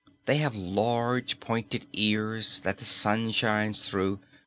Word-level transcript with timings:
They 0.25 0.37
have 0.37 0.55
large 0.55 1.39
pointed 1.39 1.85
ears 1.93 2.61
that 2.61 2.79
the 2.79 2.85
Sun 2.85 3.33
shines 3.33 3.83
through. 3.87 4.19